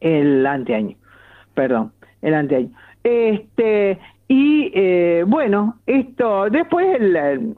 el 0.00 0.46
anteaño, 0.46 0.96
perdón, 1.54 1.92
el 2.20 2.34
anteaño. 2.34 2.70
Este, 3.02 3.98
y 4.28 4.70
eh, 4.74 5.24
bueno, 5.26 5.78
esto, 5.86 6.50
después 6.50 7.00
el, 7.00 7.56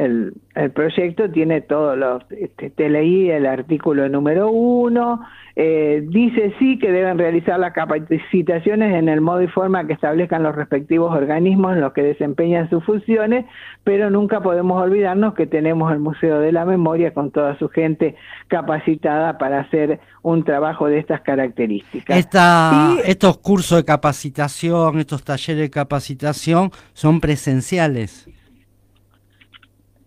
el, 0.00 0.34
el, 0.54 0.70
proyecto 0.70 1.30
tiene 1.30 1.60
todos 1.60 1.96
los, 1.96 2.22
este, 2.30 2.70
te 2.70 2.88
leí 2.88 3.30
el 3.30 3.46
artículo 3.46 4.08
número 4.08 4.50
uno, 4.50 5.20
eh, 5.56 6.02
dice 6.08 6.54
sí 6.58 6.78
que 6.78 6.90
deben 6.90 7.18
realizar 7.18 7.60
las 7.60 7.72
capacitaciones 7.74 8.94
en 8.94 9.08
el 9.08 9.20
modo 9.20 9.42
y 9.42 9.48
forma 9.48 9.86
que 9.86 9.92
establezcan 9.92 10.42
los 10.42 10.54
respectivos 10.54 11.14
organismos 11.14 11.74
en 11.74 11.82
los 11.82 11.92
que 11.92 12.02
desempeñan 12.02 12.70
sus 12.70 12.82
funciones, 12.84 13.44
pero 13.84 14.08
nunca 14.08 14.40
podemos 14.40 14.80
olvidarnos 14.82 15.34
que 15.34 15.46
tenemos 15.46 15.92
el 15.92 15.98
Museo 15.98 16.40
de 16.40 16.52
la 16.52 16.64
Memoria 16.64 17.12
con 17.12 17.30
toda 17.30 17.58
su 17.58 17.68
gente 17.68 18.16
capacitada 18.48 19.36
para 19.38 19.60
hacer 19.60 20.00
un 20.22 20.44
trabajo 20.44 20.86
de 20.86 20.98
estas 20.98 21.20
características. 21.20 22.16
Esta, 22.16 22.94
y, 22.96 23.10
estos 23.10 23.38
cursos 23.38 23.78
de 23.78 23.84
capacitación, 23.84 24.98
estos 24.98 25.22
talleres 25.24 25.60
de 25.60 25.70
capacitación 25.70 26.70
son 26.94 27.20
presenciales. 27.20 28.28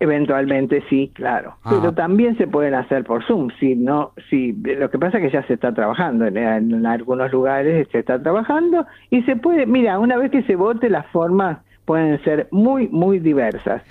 Eventualmente 0.03 0.83
sí, 0.89 1.13
claro, 1.13 1.55
ah. 1.63 1.69
pero 1.69 1.93
también 1.93 2.37
se 2.37 2.45
pueden 2.45 2.73
hacer 2.73 3.05
por 3.05 3.23
Zoom. 3.23 3.51
Si 3.57 3.73
no, 3.73 4.11
si 4.29 4.51
lo 4.51 4.89
que 4.91 4.99
pasa 4.99 5.17
es 5.17 5.23
que 5.23 5.31
ya 5.31 5.47
se 5.47 5.53
está 5.53 5.73
trabajando 5.73 6.25
en, 6.25 6.35
en, 6.35 6.85
algunos 6.85 7.31
lugares 7.31 7.87
se 7.89 7.99
está 7.99 8.21
trabajando 8.21 8.85
y 9.09 9.21
se 9.23 9.37
puede. 9.37 9.65
Mira, 9.65 9.99
una 9.99 10.17
vez 10.17 10.29
que 10.29 10.43
se 10.43 10.57
vote 10.57 10.89
las 10.89 11.07
formas 11.07 11.59
pueden 11.85 12.21
ser 12.25 12.49
muy 12.51 12.89
muy 12.89 13.19
diversas 13.19 13.81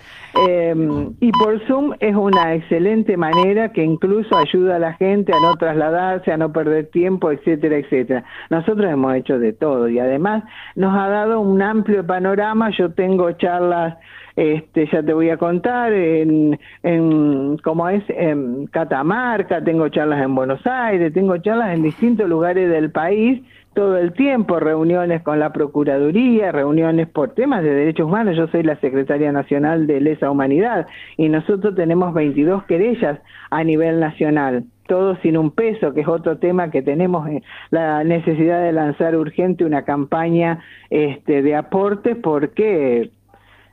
eh, 0.48 0.74
y 1.20 1.30
por 1.32 1.60
Zoom 1.66 1.92
es 2.00 2.16
una 2.16 2.54
excelente 2.54 3.16
manera 3.16 3.70
que 3.70 3.84
incluso 3.84 4.36
ayuda 4.36 4.76
a 4.76 4.78
la 4.78 4.94
gente 4.94 5.32
a 5.32 5.40
no 5.40 5.56
trasladarse, 5.56 6.32
a 6.32 6.36
no 6.38 6.52
perder 6.52 6.86
tiempo, 6.86 7.30
etcétera, 7.30 7.76
etcétera. 7.76 8.24
Nosotros 8.48 8.90
hemos 8.90 9.14
hecho 9.14 9.38
de 9.38 9.52
todo 9.52 9.88
y 9.88 9.98
además 9.98 10.44
nos 10.74 10.94
ha 10.96 11.08
dado 11.08 11.40
un 11.40 11.60
amplio 11.60 12.06
panorama. 12.06 12.70
Yo 12.70 12.92
tengo 12.92 13.30
charlas 13.32 13.98
este, 14.36 14.86
ya 14.86 15.02
te 15.02 15.12
voy 15.12 15.30
a 15.30 15.36
contar, 15.36 15.92
en, 15.92 16.58
en 16.82 17.56
como 17.58 17.88
es 17.88 18.04
en 18.08 18.66
Catamarca, 18.66 19.62
tengo 19.62 19.88
charlas 19.88 20.22
en 20.22 20.34
Buenos 20.34 20.66
Aires, 20.66 21.12
tengo 21.12 21.36
charlas 21.38 21.74
en 21.74 21.82
distintos 21.82 22.28
lugares 22.28 22.70
del 22.70 22.90
país 22.90 23.42
todo 23.74 23.96
el 23.96 24.12
tiempo, 24.12 24.60
reuniones 24.60 25.22
con 25.22 25.38
la 25.38 25.52
Procuraduría, 25.52 26.52
reuniones 26.52 27.08
por 27.08 27.30
temas 27.34 27.62
de 27.62 27.72
derechos 27.72 28.06
humanos. 28.06 28.36
Yo 28.36 28.46
soy 28.48 28.62
la 28.62 28.76
secretaria 28.76 29.32
nacional 29.32 29.86
de 29.86 30.00
Lesa 30.00 30.30
Humanidad 30.30 30.86
y 31.16 31.28
nosotros 31.28 31.74
tenemos 31.74 32.12
22 32.12 32.64
querellas 32.64 33.18
a 33.50 33.64
nivel 33.64 34.00
nacional 34.00 34.64
todo 34.86 35.16
sin 35.22 35.38
un 35.38 35.52
peso, 35.52 35.94
que 35.94 36.02
es 36.02 36.08
otro 36.08 36.36
tema 36.36 36.70
que 36.70 36.82
tenemos, 36.82 37.26
eh, 37.28 37.42
la 37.70 38.04
necesidad 38.04 38.62
de 38.62 38.72
lanzar 38.72 39.16
urgente 39.16 39.64
una 39.64 39.84
campaña 39.84 40.58
este, 40.90 41.40
de 41.40 41.54
aporte 41.54 42.14
porque 42.14 43.10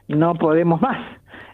no 0.10 0.36
podemos 0.36 0.82
más. 0.82 0.98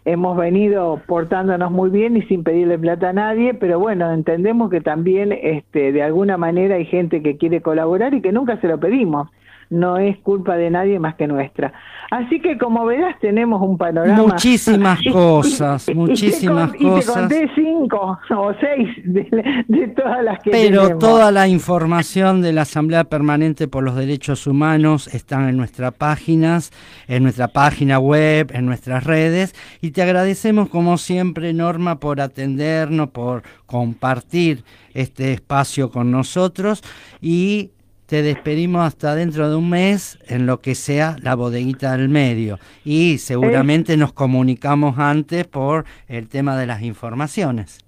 Hemos 0.04 0.36
venido 0.36 1.00
portándonos 1.06 1.70
muy 1.70 1.90
bien 1.90 2.16
y 2.16 2.22
sin 2.22 2.42
pedirle 2.44 2.78
plata 2.78 3.10
a 3.10 3.12
nadie, 3.12 3.54
pero 3.54 3.78
bueno, 3.78 4.10
entendemos 4.12 4.70
que 4.70 4.80
también 4.80 5.32
este, 5.32 5.92
de 5.92 6.02
alguna 6.02 6.36
manera 6.36 6.76
hay 6.76 6.86
gente 6.86 7.22
que 7.22 7.36
quiere 7.36 7.60
colaborar 7.60 8.14
y 8.14 8.22
que 8.22 8.32
nunca 8.32 8.60
se 8.60 8.68
lo 8.68 8.78
pedimos 8.78 9.28
no 9.70 9.98
es 9.98 10.16
culpa 10.18 10.56
de 10.56 10.70
nadie 10.70 10.98
más 10.98 11.14
que 11.16 11.26
nuestra. 11.26 11.72
Así 12.10 12.40
que 12.40 12.56
como 12.56 12.84
verás 12.84 13.18
tenemos 13.20 13.60
un 13.60 13.76
panorama. 13.76 14.22
Muchísimas 14.22 15.00
cosas, 15.12 15.88
muchísimas 15.94 16.72
cosas. 16.72 16.80
Y 16.80 17.00
te 17.00 17.12
conté 17.12 17.50
cinco 17.54 18.18
o 18.30 18.52
seis 18.60 18.88
de, 19.04 19.88
todas 19.96 20.22
las 20.22 20.38
que 20.40 20.50
Pero 20.50 20.98
toda 20.98 21.32
la 21.32 21.48
información 21.48 22.42
de 22.42 22.52
la 22.52 22.62
Asamblea 22.62 23.04
Permanente 23.04 23.66
por 23.66 23.82
los 23.82 23.96
Derechos 23.96 24.46
Humanos 24.46 25.12
están 25.12 25.48
en 25.48 25.56
nuestras 25.56 25.92
páginas, 25.94 26.70
en 27.08 27.24
nuestra 27.24 27.48
página 27.48 27.98
web, 27.98 28.52
en 28.54 28.66
nuestras 28.66 29.04
redes. 29.04 29.54
Y 29.80 29.90
te 29.90 30.02
agradecemos 30.02 30.68
como 30.68 30.98
siempre, 30.98 31.52
Norma, 31.52 31.98
por 31.98 32.20
atendernos, 32.20 33.10
por 33.10 33.42
compartir 33.66 34.62
este 34.94 35.32
espacio 35.32 35.90
con 35.90 36.10
nosotros 36.10 36.82
y 37.20 37.70
te 38.06 38.22
despedimos 38.22 38.86
hasta 38.86 39.14
dentro 39.14 39.50
de 39.50 39.56
un 39.56 39.68
mes 39.68 40.18
en 40.28 40.46
lo 40.46 40.60
que 40.60 40.74
sea 40.74 41.16
la 41.22 41.34
bodeguita 41.34 41.96
del 41.96 42.08
medio. 42.08 42.58
Y 42.84 43.18
seguramente 43.18 43.96
nos 43.96 44.12
comunicamos 44.12 44.98
antes 44.98 45.46
por 45.46 45.84
el 46.08 46.28
tema 46.28 46.56
de 46.56 46.66
las 46.66 46.82
informaciones. 46.82 47.80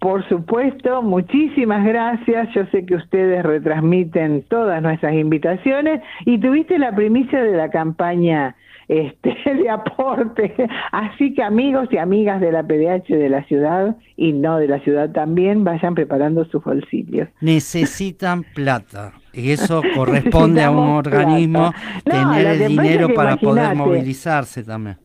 Por 0.00 0.28
supuesto, 0.28 1.00
muchísimas 1.00 1.84
gracias. 1.84 2.48
Yo 2.54 2.66
sé 2.72 2.84
que 2.84 2.96
ustedes 2.96 3.44
retransmiten 3.44 4.42
todas 4.48 4.82
nuestras 4.82 5.14
invitaciones 5.14 6.00
y 6.26 6.38
tuviste 6.38 6.76
la 6.80 6.92
primicia 6.92 7.40
de 7.40 7.56
la 7.56 7.70
campaña 7.70 8.56
este, 8.92 9.34
de 9.54 9.70
aporte. 9.70 10.54
Así 10.90 11.34
que 11.34 11.42
amigos 11.42 11.88
y 11.90 11.96
amigas 11.96 12.40
de 12.40 12.52
la 12.52 12.62
PDH 12.62 13.08
de 13.08 13.28
la 13.28 13.42
ciudad 13.44 13.96
y 14.16 14.32
no 14.32 14.58
de 14.58 14.68
la 14.68 14.80
ciudad 14.80 15.10
también 15.10 15.64
vayan 15.64 15.94
preparando 15.94 16.44
sus 16.46 16.62
bolsillos. 16.62 17.28
Necesitan 17.40 18.42
plata. 18.54 19.12
Y 19.32 19.50
eso 19.50 19.82
corresponde 19.94 20.62
a 20.62 20.70
un 20.70 20.90
organismo 20.90 21.72
tener 22.04 22.46
el 22.46 22.68
dinero 22.68 23.14
para 23.14 23.36
poder 23.36 23.74
movilizarse 23.74 24.62
también. 24.62 24.98